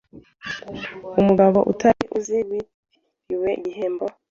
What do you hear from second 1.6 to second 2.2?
utari